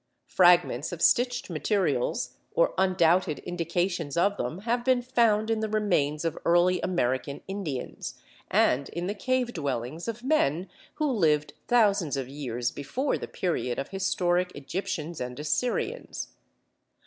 Fragments 0.29 0.91
of 0.91 0.99
stitched 0.99 1.47
materials 1.51 2.33
or 2.55 2.73
undoubted 2.75 3.37
indications 3.37 4.17
of 4.17 4.35
them 4.35 4.61
have 4.61 4.83
been 4.83 5.03
found 5.03 5.51
in 5.51 5.59
the 5.59 5.69
remains 5.69 6.25
of 6.25 6.39
early 6.43 6.81
American 6.81 7.43
Indians, 7.47 8.15
and 8.49 8.89
in 8.89 9.05
the 9.05 9.13
cave 9.13 9.53
dwellings 9.53 10.07
of 10.07 10.23
men 10.23 10.67
who 10.95 11.05
lived 11.05 11.53
thousands 11.67 12.17
of 12.17 12.27
years 12.27 12.71
before 12.71 13.19
the 13.19 13.27
period 13.27 13.77
of 13.77 13.89
historic 13.89 14.51
Egyptians 14.55 15.21
and 15.21 15.39
Assyrians. 15.39 16.29